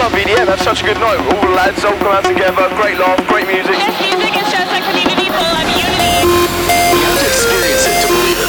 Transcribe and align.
Club 0.00 0.16
EDM 0.16 0.48
had 0.48 0.56
such 0.64 0.80
a 0.80 0.88
good 0.88 0.96
night. 0.96 1.20
All 1.28 1.44
the 1.44 1.52
lads 1.52 1.84
all 1.84 1.92
come 2.00 2.08
out 2.08 2.24
together, 2.24 2.72
great 2.80 2.96
laugh, 2.96 3.20
great 3.28 3.44
music. 3.44 3.76
Yes, 3.76 3.92
music 4.00 4.32
is 4.32 4.48
just 4.48 4.72
a 4.72 4.80
community 4.80 5.28
full 5.28 5.44
of 5.44 5.68
unity. 5.76 6.24
You 6.24 7.04
have 7.04 7.20
to 7.20 7.28
experience 7.28 7.84
it 7.84 8.00
to 8.00 8.08
believe 8.08 8.40
it. 8.40 8.48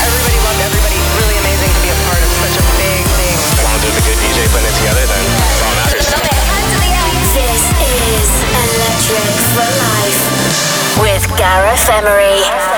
Everybody 0.00 0.38
loved 0.48 0.64
everybody. 0.64 0.96
Really 1.12 1.36
amazing 1.44 1.68
to 1.76 1.80
be 1.84 1.92
a 1.92 1.98
part 2.08 2.24
of 2.24 2.30
such 2.40 2.56
a 2.56 2.64
big 2.80 3.04
thing. 3.20 3.36
As 3.36 3.60
Long 3.60 3.76
as 3.84 3.94
a 4.00 4.04
good 4.08 4.16
DJ 4.16 4.48
putting 4.48 4.72
it 4.72 4.76
together, 4.80 5.04
then 5.12 5.24
it's 5.28 5.60
all 5.60 5.76
that 5.76 5.92
matters. 5.92 6.08
This 7.36 7.62
is 7.68 8.28
Electric 8.64 9.36
for 9.52 9.68
Life 9.76 10.24
with 11.04 11.24
Gareth 11.36 11.84
Emery. 11.84 12.77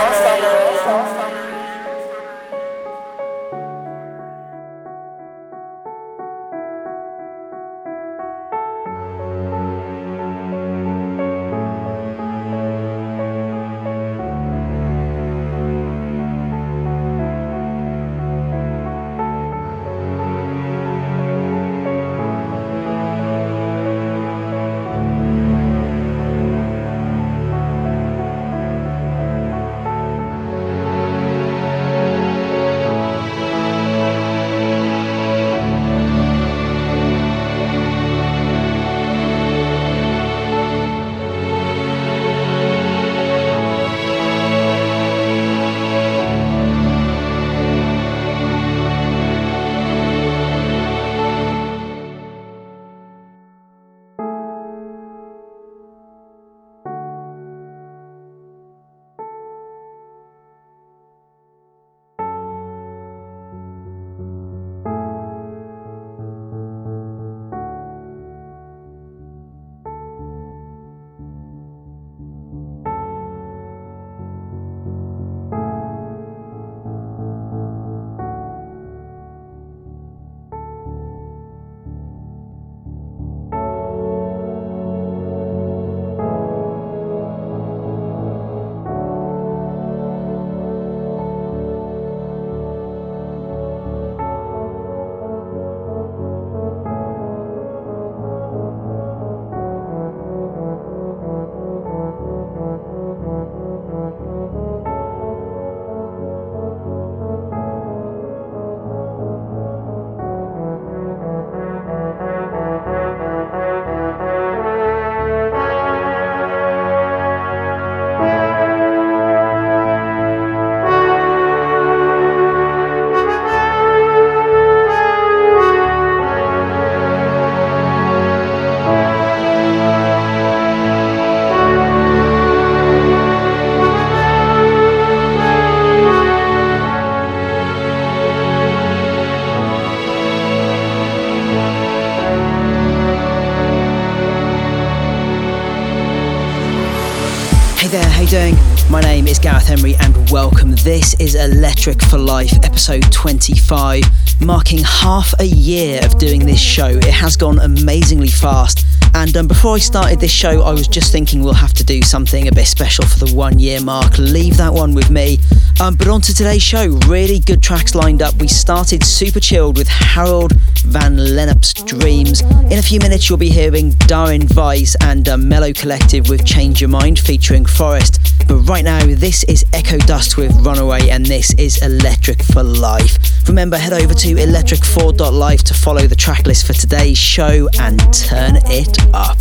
This 150.85 151.13
is 151.21 151.35
Electric 151.35 152.03
for 152.03 152.17
Life, 152.17 152.55
episode 152.63 153.13
25, 153.13 154.03
marking 154.41 154.79
half 154.79 155.35
a 155.39 155.45
year 155.45 156.01
of 156.03 156.17
doing 156.17 156.47
this 156.47 156.59
show. 156.59 156.89
It 156.89 157.05
has 157.05 157.37
gone 157.37 157.59
amazingly 157.59 158.29
fast. 158.31 158.87
And 159.13 159.37
um, 159.37 159.47
before 159.47 159.75
I 159.75 159.79
started 159.79 160.21
this 160.21 160.31
show, 160.31 160.63
I 160.63 160.73
was 160.73 160.89
just 160.89 161.13
thinking 161.13 161.43
we'll 161.43 161.53
have 161.53 161.75
to 161.75 161.85
do 161.85 162.01
something 162.01 162.49
a 162.49 162.53
bit 162.53 162.67
special 162.67 163.05
for 163.05 163.27
the 163.27 163.35
one 163.35 163.59
year 163.59 163.83
mark. 163.83 164.17
Leave 164.17 164.57
that 164.57 164.73
one 164.73 164.95
with 164.95 165.11
me. 165.11 165.39
Um, 165.81 165.97
but 165.97 166.09
on 166.09 166.23
to 166.23 166.35
today's 166.35 166.63
show, 166.63 166.87
really 167.07 167.41
good 167.41 167.63
tracks 167.63 167.95
lined 167.95 168.23
up. 168.23 168.35
We 168.37 168.49
started 168.49 169.05
super 169.05 169.41
chilled 169.41 169.77
with 169.77 169.89
Harold 169.89 170.55
Van 170.87 171.17
Lennep's 171.17 171.75
Dreams. 171.75 172.41
In 172.41 172.79
a 172.79 172.83
few 172.83 173.01
minutes, 173.01 173.29
you'll 173.29 173.39
be 173.39 173.51
hearing 173.51 173.93
Darren 174.09 174.45
Vice 174.45 174.97
and 175.03 175.29
um, 175.29 175.47
Mellow 175.47 175.75
Collective 175.75 176.31
with 176.31 176.47
Change 176.47 176.81
Your 176.81 176.89
Mind 176.89 177.19
featuring 177.19 177.67
Forest. 177.67 178.20
But 178.51 178.69
right 178.69 178.83
now, 178.83 178.99
this 179.07 179.45
is 179.45 179.65
Echo 179.73 179.97
Dust 179.97 180.37
with 180.37 180.51
Runaway, 180.67 181.09
and 181.11 181.25
this 181.25 181.55
is 181.55 181.81
Electric 181.85 182.43
for 182.43 182.65
Life. 182.65 183.47
Remember, 183.47 183.77
head 183.77 183.93
over 183.93 184.13
to 184.13 184.35
electric4.life 184.35 185.63
to 185.63 185.73
follow 185.73 186.09
the 186.09 186.17
track 186.17 186.47
list 186.47 186.67
for 186.67 186.73
today's 186.73 187.17
show 187.17 187.69
and 187.79 188.01
turn 188.13 188.57
it 188.65 188.99
up. 189.15 189.39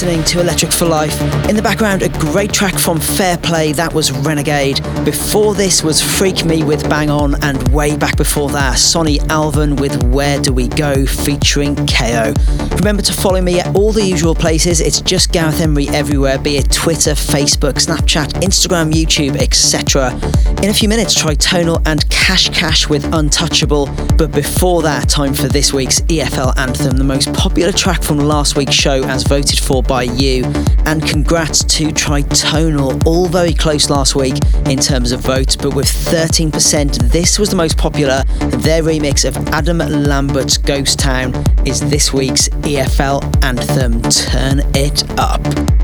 Listening 0.00 0.22
to 0.26 0.40
Electric 0.40 0.70
for 0.70 0.84
Life. 0.84 1.20
In 1.48 1.56
the 1.56 1.60
background, 1.60 2.04
a 2.04 2.08
great 2.20 2.52
track 2.52 2.78
from 2.78 3.00
Fairplay, 3.00 3.72
that 3.72 3.92
was 3.92 4.12
Renegade. 4.12 4.80
Before 5.04 5.54
this 5.56 5.82
was 5.82 6.00
Freak 6.00 6.44
Me 6.44 6.62
with 6.62 6.88
Bang 6.88 7.10
On, 7.10 7.34
and 7.42 7.66
way 7.74 7.96
back 7.96 8.16
before 8.16 8.48
that, 8.50 8.78
Sonny 8.78 9.18
Alven 9.28 9.80
with 9.80 10.00
Where 10.04 10.40
Do 10.40 10.52
We 10.52 10.68
Go 10.68 11.04
featuring 11.04 11.74
KO. 11.74 12.32
Remember 12.76 13.02
to 13.02 13.12
follow 13.12 13.40
me 13.40 13.58
at 13.58 13.74
all 13.74 13.90
the 13.90 14.04
usual 14.04 14.36
places. 14.36 14.80
It's 14.80 15.00
just 15.00 15.32
Gareth 15.32 15.60
Emery 15.60 15.88
everywhere, 15.88 16.38
be 16.38 16.58
it 16.58 16.70
Twitter, 16.70 17.14
Facebook, 17.14 17.84
Snapchat, 17.84 18.34
Instagram, 18.40 18.92
YouTube, 18.92 19.34
etc. 19.42 20.10
In 20.60 20.70
a 20.70 20.74
few 20.74 20.88
minutes, 20.88 21.14
Tritonal 21.14 21.80
and 21.86 22.08
Cash 22.10 22.48
Cash 22.48 22.88
with 22.88 23.04
Untouchable. 23.14 23.86
But 24.16 24.32
before 24.32 24.82
that, 24.82 25.08
time 25.08 25.32
for 25.32 25.46
this 25.46 25.72
week's 25.72 26.00
EFL 26.00 26.58
anthem, 26.58 26.96
the 26.96 27.04
most 27.04 27.32
popular 27.32 27.70
track 27.70 28.02
from 28.02 28.18
last 28.18 28.56
week's 28.56 28.74
show 28.74 29.04
as 29.04 29.22
voted 29.22 29.60
for 29.60 29.84
by 29.84 30.02
you. 30.02 30.44
And 30.84 31.06
congrats 31.06 31.62
to 31.62 31.90
Tritonal, 31.90 33.06
all 33.06 33.28
very 33.28 33.54
close 33.54 33.88
last 33.88 34.16
week 34.16 34.34
in 34.66 34.80
terms 34.80 35.12
of 35.12 35.20
votes, 35.20 35.54
but 35.54 35.74
with 35.74 35.86
13%, 35.86 37.08
this 37.12 37.38
was 37.38 37.50
the 37.50 37.56
most 37.56 37.78
popular. 37.78 38.24
Their 38.58 38.82
remix 38.82 39.24
of 39.24 39.36
Adam 39.54 39.78
Lambert's 39.78 40.58
Ghost 40.58 40.98
Town 40.98 41.36
is 41.64 41.88
this 41.88 42.12
week's 42.12 42.48
EFL 42.48 43.22
anthem. 43.44 44.02
Turn 44.02 44.60
it 44.74 45.08
up. 45.20 45.77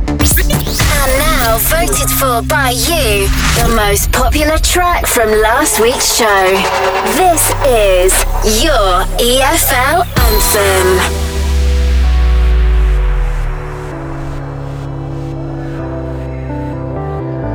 Now, 1.55 1.61
voted 1.61 2.11
for 2.19 2.43
by 2.49 2.71
you, 2.71 3.29
the 3.55 3.73
most 3.77 4.11
popular 4.11 4.59
track 4.59 5.07
from 5.07 5.31
last 5.31 5.81
week's 5.81 6.17
show. 6.17 6.47
This 7.15 7.49
is 7.65 8.13
your 8.65 9.05
EFL 9.23 10.03
anthem. 10.19 10.89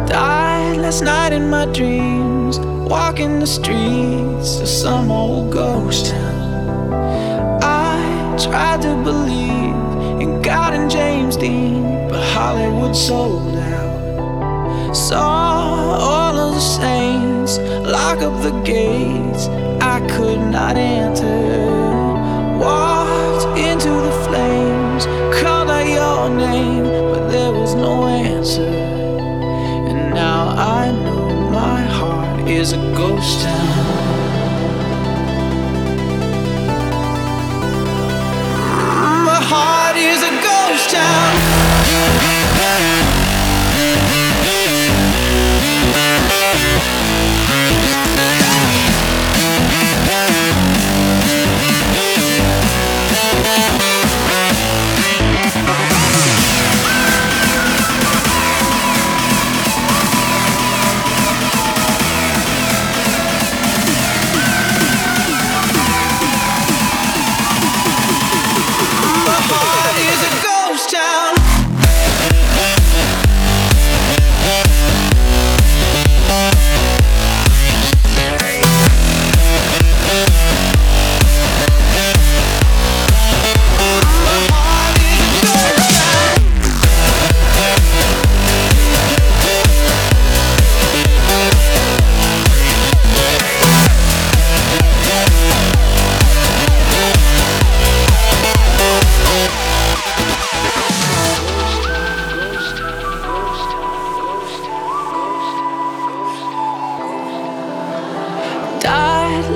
Died 0.07 0.77
last 0.77 1.01
night 1.01 1.33
in 1.33 1.49
my 1.49 1.65
dreams, 1.65 2.57
walking 2.57 3.39
the 3.41 3.47
streets 3.47 4.61
of 4.61 4.69
some 4.69 5.11
old 5.11 5.51
ghost 5.51 6.05
town. 6.05 7.59
I 7.61 8.37
tried 8.41 8.81
to 8.83 8.95
believe 9.03 10.21
in 10.21 10.41
God 10.41 10.73
and 10.73 10.89
James 10.89 11.35
Dean, 11.35 12.07
but 12.07 12.23
Hollywood 12.31 12.95
sold. 12.95 13.48
Saw 14.93 15.97
all 15.99 16.35
of 16.35 16.55
the 16.55 16.59
saints 16.59 17.59
lock 17.59 18.21
up 18.21 18.41
the 18.41 18.51
gates, 18.63 19.47
I 19.79 19.99
could 20.09 20.39
not 20.39 20.77
enter. 20.77 22.57
Walked 22.57 23.59
into 23.59 23.89
the 23.89 24.11
flames, 24.25 25.05
called 25.39 25.69
out 25.69 25.87
your 25.87 26.29
name, 26.35 26.85
but 26.85 27.29
there 27.29 27.51
was 27.51 27.75
no 27.75 28.07
answer. 28.07 28.63
And 28.63 30.13
now 30.13 30.49
I 30.57 30.91
know 30.91 31.49
my 31.51 31.81
heart 31.81 32.49
is 32.49 32.73
a 32.73 32.77
ghost 32.97 33.41
town. 33.41 33.85
My 39.25 39.39
heart 39.51 39.97
is 39.97 40.23
a 40.23 40.31
ghost 40.41 40.89
town. 40.89 42.28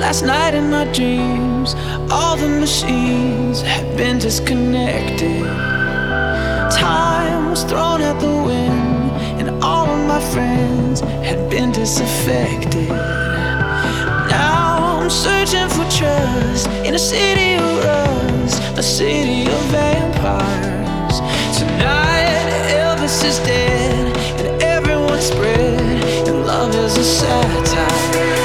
last 0.06 0.22
night 0.22 0.52
in 0.52 0.68
my 0.70 0.84
dreams, 0.92 1.74
all 2.10 2.36
the 2.36 2.48
machines 2.64 3.62
had 3.62 3.86
been 3.96 4.18
disconnected. 4.18 5.42
Time 6.70 7.48
was 7.48 7.64
thrown 7.64 8.02
at 8.02 8.20
the 8.20 8.34
wind, 8.50 9.10
and 9.40 9.48
all 9.64 9.88
of 9.88 10.06
my 10.06 10.20
friends 10.34 11.00
had 11.00 11.40
been 11.48 11.72
disaffected. 11.72 12.90
Now 14.36 15.00
I'm 15.00 15.08
searching 15.08 15.70
for 15.70 15.86
trust 15.98 16.66
in 16.86 16.92
a 16.94 17.04
city 17.14 17.54
of 17.54 17.70
rust, 17.88 18.76
the 18.76 18.82
city 18.82 19.50
of 19.54 19.60
vampires. 19.72 21.16
Tonight, 21.58 22.44
Elvis 22.82 23.24
is 23.24 23.38
dead, 23.38 24.14
and 24.38 24.62
everyone's 24.62 25.28
spread, 25.32 26.28
and 26.28 26.46
love 26.46 26.74
is 26.74 26.94
a 26.98 27.04
satire. 27.04 28.43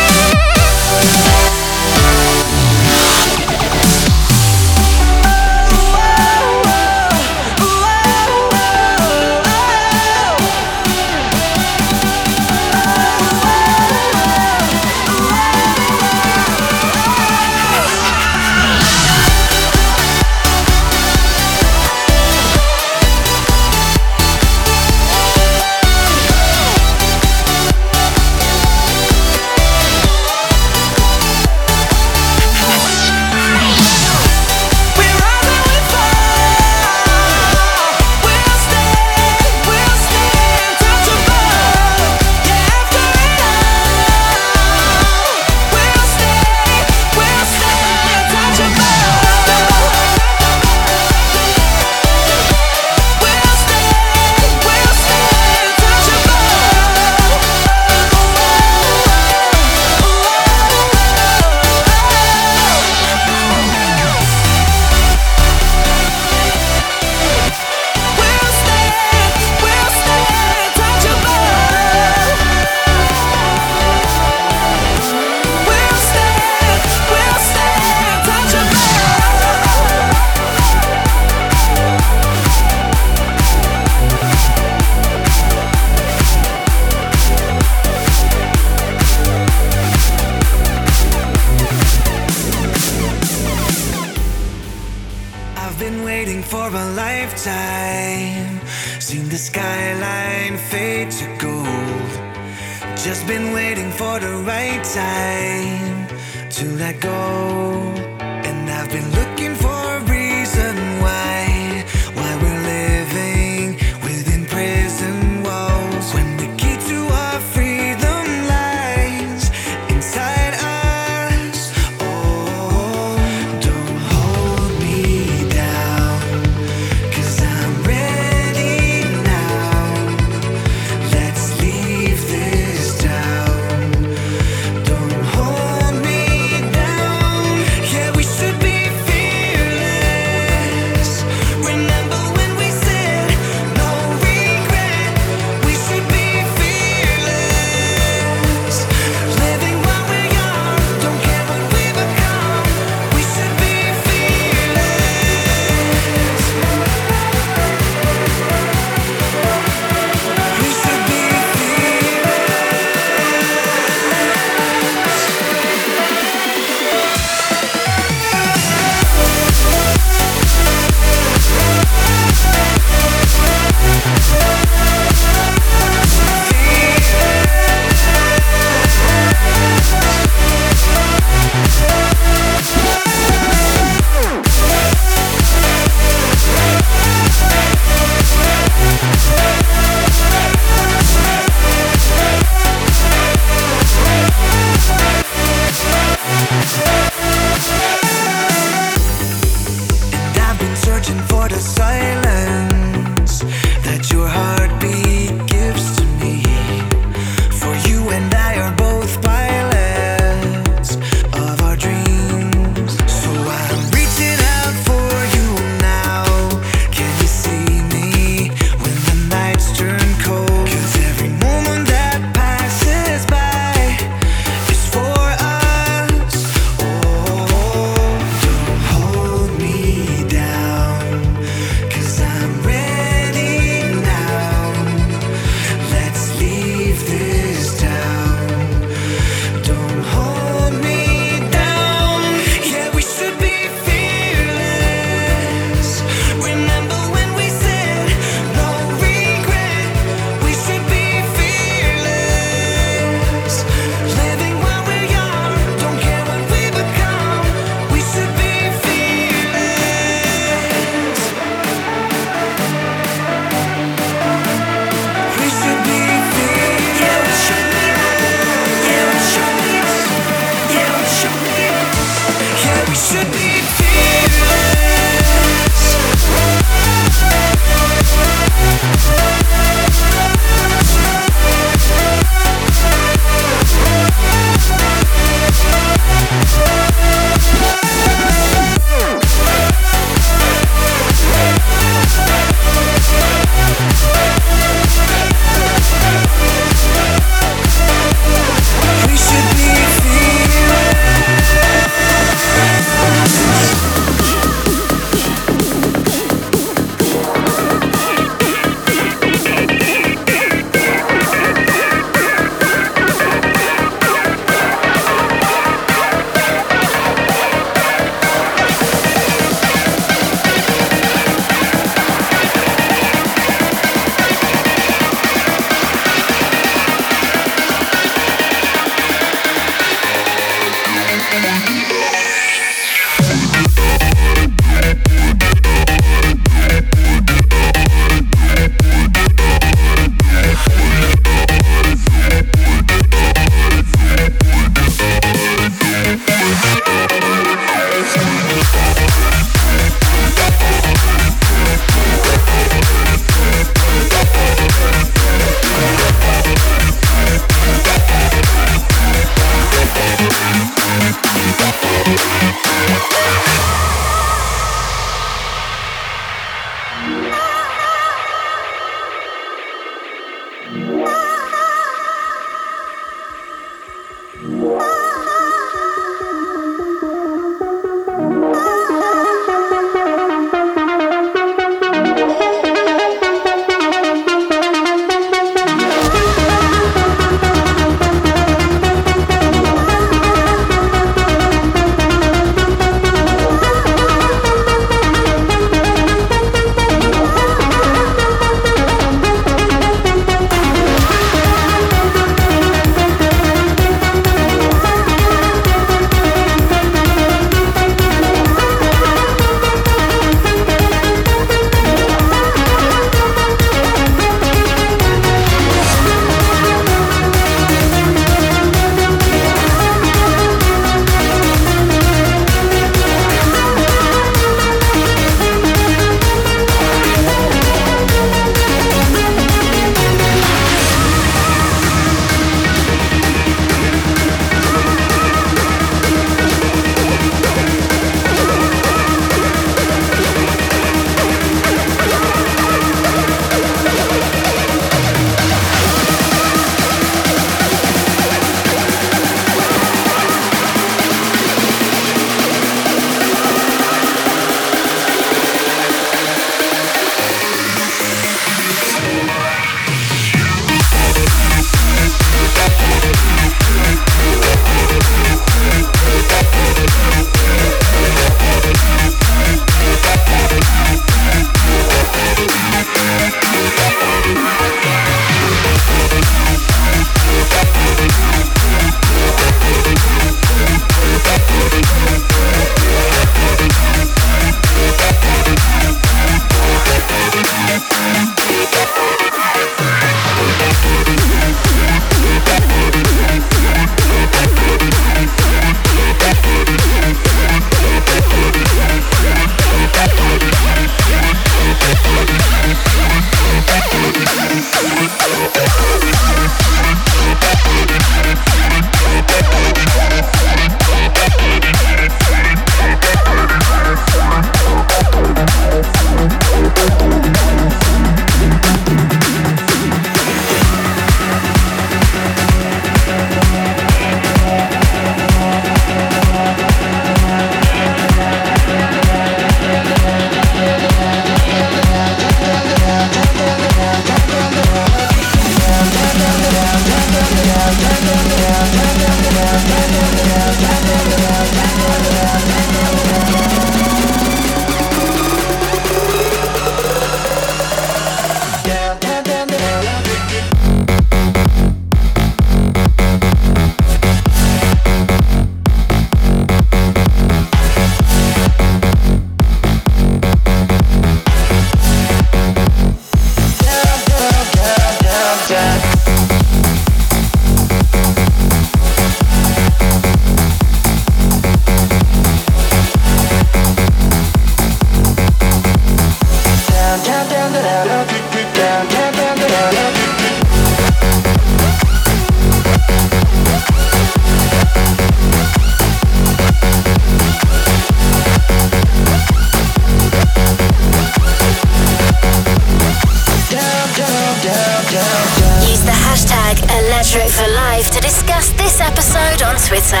For 597.04 597.46
Life 597.52 597.90
to 597.90 598.00
discuss 598.00 598.52
this 598.52 598.80
episode 598.80 599.42
on 599.42 599.56
Twitter. 599.56 600.00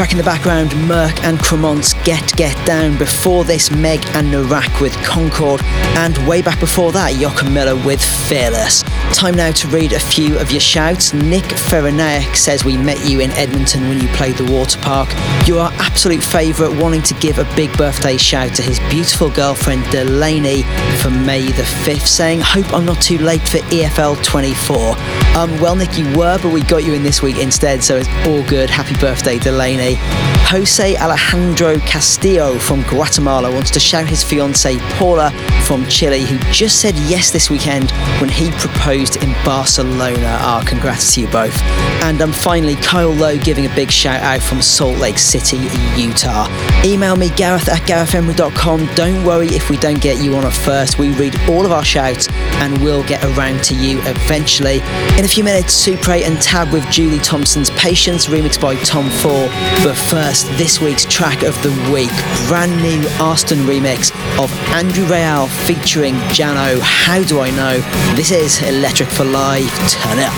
Track 0.00 0.12
in 0.12 0.16
the 0.16 0.24
background, 0.24 0.70
Merck 0.88 1.22
and 1.24 1.38
Cremont's 1.38 1.92
Get 2.04 2.34
Get 2.34 2.56
Down. 2.66 2.96
Before 2.96 3.44
this, 3.44 3.70
Meg 3.70 4.02
and 4.14 4.32
Narak 4.32 4.80
with 4.80 4.94
Concord. 5.04 5.60
And 5.98 6.16
way 6.26 6.40
back 6.40 6.58
before 6.58 6.90
that, 6.92 7.16
Joachim 7.16 7.52
Miller 7.52 7.76
with 7.84 8.02
Fearless. 8.02 8.82
Time 9.12 9.34
now 9.34 9.50
to 9.50 9.68
read 9.68 9.92
a 9.92 10.00
few 10.00 10.38
of 10.38 10.50
your 10.52 10.60
shouts. 10.62 11.12
Nick 11.12 11.44
Ferenaik 11.44 12.34
says 12.34 12.64
we 12.64 12.78
met 12.78 13.04
you 13.06 13.20
in 13.20 13.30
Edmonton 13.32 13.88
when 13.88 14.00
you 14.00 14.08
played 14.14 14.36
the 14.36 14.50
water 14.50 14.78
park. 14.80 15.10
You're 15.46 15.68
absolute 15.74 16.22
favourite, 16.22 16.80
wanting 16.80 17.02
to 17.02 17.14
give 17.14 17.38
a 17.38 17.44
big 17.54 17.76
birthday 17.76 18.16
shout 18.16 18.54
to 18.54 18.62
his 18.62 18.78
beautiful 18.88 19.28
girlfriend 19.28 19.84
Delaney 19.90 20.62
for 21.02 21.10
May 21.10 21.44
the 21.44 21.64
5th, 21.84 22.06
saying, 22.06 22.40
Hope 22.40 22.72
I'm 22.72 22.86
not 22.86 23.02
too 23.02 23.18
late 23.18 23.46
for 23.46 23.58
EFL 23.68 24.24
24. 24.24 24.96
Um, 25.36 25.60
well, 25.60 25.76
Nick, 25.76 25.98
you 25.98 26.06
were, 26.16 26.38
but 26.40 26.54
we 26.54 26.62
got 26.62 26.84
you 26.84 26.94
in 26.94 27.02
this 27.02 27.20
week 27.20 27.36
instead, 27.36 27.84
so 27.84 27.96
it's 27.96 28.08
all 28.26 28.42
good. 28.48 28.70
Happy 28.70 28.94
birthday, 28.98 29.38
Delaney. 29.38 29.89
Jose 29.98 30.96
Alejandro 30.96 31.78
Castillo 31.80 32.58
from 32.58 32.82
Guatemala 32.82 33.52
wants 33.52 33.70
to 33.70 33.78
shout 33.78 34.08
his 34.08 34.24
fiancee 34.24 34.78
Paula 34.98 35.30
from 35.64 35.86
Chile, 35.86 36.24
who 36.24 36.38
just 36.52 36.80
said 36.80 36.96
yes 36.96 37.30
this 37.30 37.48
weekend 37.48 37.92
when 38.20 38.28
he 38.28 38.50
proposed 38.52 39.22
in 39.22 39.32
Barcelona. 39.44 40.36
Ah, 40.40 40.64
congrats 40.66 41.14
to 41.14 41.20
you 41.20 41.28
both. 41.28 41.56
And 42.02 42.20
um, 42.20 42.32
finally, 42.32 42.74
Kyle 42.76 43.12
Lowe 43.12 43.38
giving 43.38 43.66
a 43.66 43.74
big 43.76 43.92
shout 43.92 44.20
out 44.22 44.42
from 44.42 44.60
Salt 44.60 44.98
Lake 44.98 45.18
City, 45.18 45.58
Utah. 45.96 46.48
Email 46.84 47.14
me, 47.14 47.30
gareth 47.30 47.68
at 47.68 47.82
garethemery.com. 47.82 48.86
Don't 48.94 49.24
worry 49.24 49.48
if 49.48 49.70
we 49.70 49.76
don't 49.76 50.00
get 50.00 50.20
you 50.22 50.34
on 50.34 50.44
at 50.44 50.52
first. 50.52 50.98
We 50.98 51.12
read 51.14 51.38
all 51.48 51.64
of 51.64 51.70
our 51.70 51.84
shouts 51.84 52.28
and 52.60 52.76
we'll 52.82 53.04
get 53.04 53.22
around 53.24 53.62
to 53.64 53.74
you 53.76 54.00
eventually. 54.02 54.78
In 55.16 55.24
a 55.24 55.28
few 55.28 55.44
minutes, 55.44 55.86
Supre 55.86 56.22
and 56.22 56.40
Tab 56.42 56.72
with 56.72 56.88
Julie 56.90 57.18
Thompson's 57.18 57.70
Patience, 57.70 58.26
remixed 58.26 58.60
by 58.60 58.74
Tom 58.82 59.08
Fall. 59.10 59.48
But 59.82 59.96
first, 59.96 60.46
this 60.58 60.78
week's 60.78 61.06
track 61.06 61.42
of 61.42 61.54
the 61.62 61.70
week, 61.90 62.10
brand 62.48 62.82
new 62.82 63.08
Austin 63.18 63.60
remix 63.60 64.10
of 64.38 64.52
Andrew 64.68 65.06
Rayel 65.06 65.48
featuring 65.66 66.16
Jano. 66.36 66.78
How 66.80 67.22
do 67.22 67.40
I 67.40 67.50
know? 67.50 67.78
This 68.14 68.30
is 68.30 68.60
Electric 68.60 69.08
for 69.08 69.24
Life. 69.24 69.74
Turn 69.88 70.18
it 70.18 70.28
up. 70.28 70.34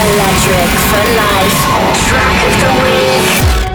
Electric 0.00 0.72
for 0.88 1.04
Life. 1.14 1.60
Track 2.08 2.46
of 2.46 2.60
the 2.62 3.60
week. 3.60 3.65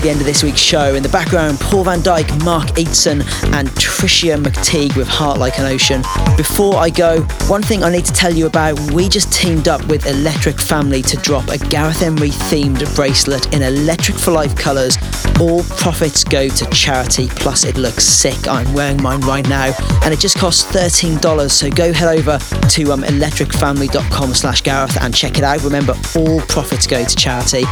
At 0.00 0.04
the 0.04 0.10
end 0.12 0.20
of 0.20 0.26
this 0.26 0.42
week's 0.42 0.60
show. 0.62 0.94
In 0.94 1.02
the 1.02 1.10
background, 1.10 1.60
Paul 1.60 1.84
van 1.84 2.00
Dyk, 2.00 2.42
Mark 2.42 2.68
Eteson, 2.68 3.20
and 3.52 3.68
Tricia 3.72 4.42
McTeague 4.42 4.96
with 4.96 5.06
Heart 5.06 5.38
Like 5.38 5.58
an 5.58 5.66
Ocean. 5.66 6.00
Before 6.38 6.76
I 6.76 6.88
go, 6.88 7.20
one 7.48 7.62
thing 7.62 7.84
I 7.84 7.90
need 7.90 8.06
to 8.06 8.12
tell 8.14 8.32
you 8.32 8.46
about 8.46 8.80
we 8.92 9.10
just 9.10 9.30
teamed 9.30 9.68
up 9.68 9.84
with 9.88 10.06
Electric 10.06 10.58
Family 10.58 11.02
to 11.02 11.18
drop 11.18 11.48
a 11.48 11.58
Gareth 11.58 12.00
Emery 12.00 12.30
themed 12.30 12.82
bracelet 12.96 13.54
in 13.54 13.60
Electric 13.60 14.16
for 14.16 14.30
Life 14.30 14.56
colours. 14.56 14.96
All 15.38 15.62
profits 15.64 16.24
go 16.24 16.48
to 16.48 16.66
charity, 16.70 17.28
plus 17.28 17.64
it 17.64 17.76
looks 17.76 18.04
sick. 18.04 18.48
I'm 18.48 18.72
wearing 18.72 19.02
mine 19.02 19.20
right 19.20 19.46
now, 19.50 19.74
and 20.02 20.14
it 20.14 20.18
just 20.18 20.38
costs 20.38 20.64
$13. 20.74 21.50
So 21.50 21.68
go 21.68 21.92
head 21.92 22.18
over 22.18 22.38
to 22.38 22.92
um, 22.92 23.02
electricfamily.com 23.02 24.32
slash 24.32 24.62
Gareth 24.62 24.96
and 25.02 25.14
check 25.14 25.36
it 25.36 25.44
out. 25.44 25.62
Remember, 25.62 25.92
all 26.16 26.40
profits 26.42 26.86
go 26.86 27.04
to 27.04 27.16
charity. 27.16 27.64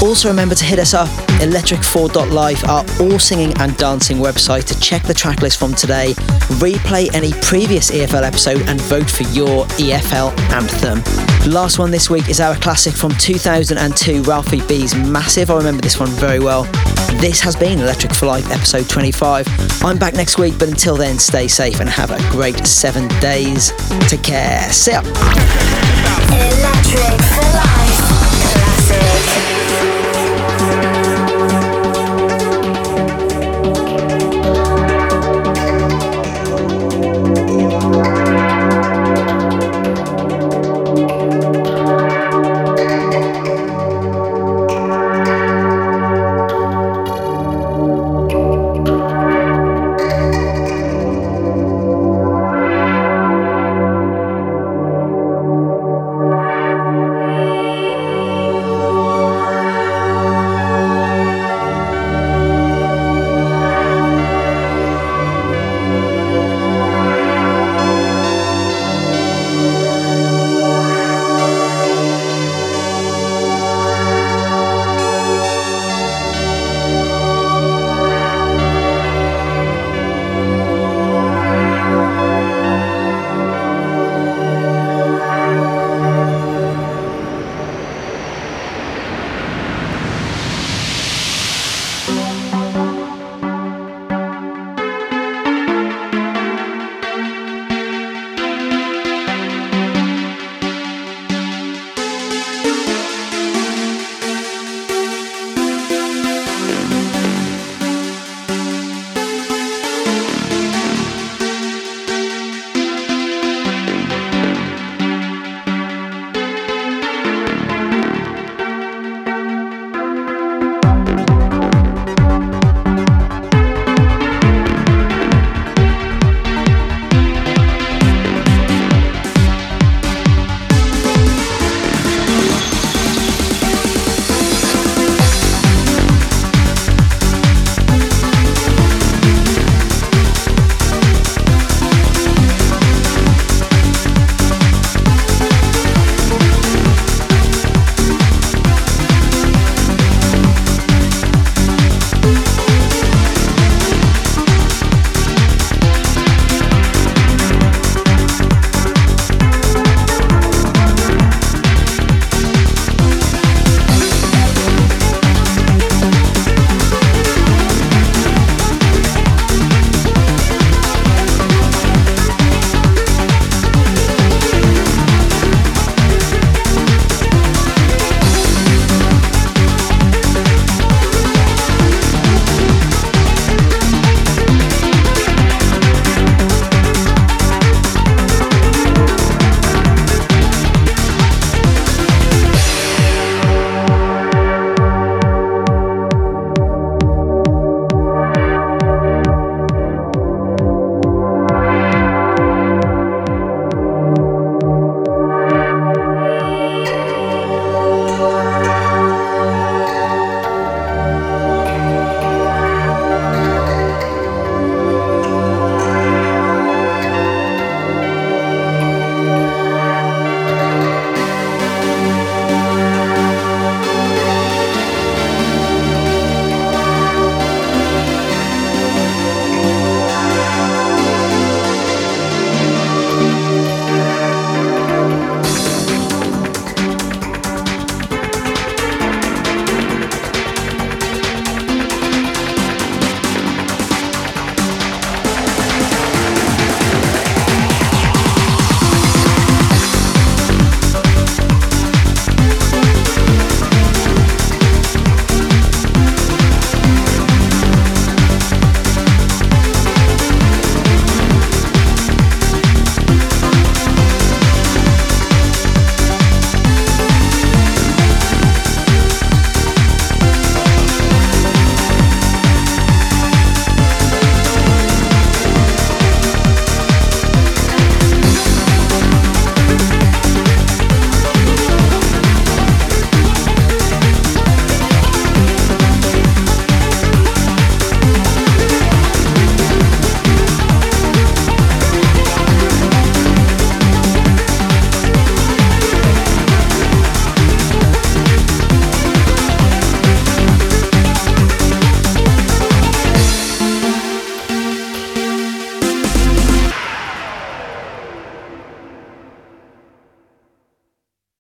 Also, 0.00 0.28
remember 0.28 0.54
to 0.54 0.64
hit 0.64 0.78
us 0.78 0.94
up 0.94 1.10
electric4.live, 1.74 2.64
our 2.64 2.84
all 3.00 3.18
singing 3.18 3.52
and 3.58 3.76
dancing 3.76 4.18
website, 4.18 4.64
to 4.64 4.78
check 4.80 5.02
the 5.02 5.14
track 5.14 5.42
list 5.42 5.58
from 5.58 5.74
today, 5.74 6.12
replay 6.58 7.12
any 7.14 7.32
previous 7.42 7.90
EFL 7.90 8.22
episode, 8.22 8.62
and 8.68 8.80
vote 8.82 9.10
for 9.10 9.24
your 9.24 9.64
EFL 9.78 10.36
anthem. 10.52 11.00
The 11.42 11.50
last 11.50 11.78
one 11.78 11.90
this 11.90 12.08
week 12.08 12.28
is 12.28 12.40
our 12.40 12.54
classic 12.56 12.94
from 12.94 13.12
2002, 13.12 14.22
Ralphie 14.22 14.66
B's 14.66 14.94
Massive. 14.94 15.50
I 15.50 15.56
remember 15.56 15.82
this 15.82 15.98
one 15.98 16.10
very 16.10 16.38
well. 16.38 16.64
This 17.20 17.40
has 17.40 17.56
been 17.56 17.80
Electric 17.80 18.12
for 18.12 18.26
Life, 18.26 18.50
episode 18.50 18.88
25. 18.88 19.46
I'm 19.84 19.98
back 19.98 20.14
next 20.14 20.38
week, 20.38 20.58
but 20.58 20.68
until 20.68 20.96
then, 20.96 21.18
stay 21.18 21.48
safe 21.48 21.80
and 21.80 21.88
have 21.88 22.10
a 22.10 22.18
great 22.30 22.66
seven 22.66 23.08
days. 23.20 23.72
Take 24.08 24.22
care. 24.22 24.60
See 24.70 24.92
ya. 24.92 25.00
Electric 26.30 27.20
for 27.34 27.42
life. 27.56 29.53